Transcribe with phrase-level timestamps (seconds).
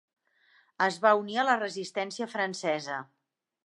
[0.85, 3.03] Es va unir a la Resistència francesa.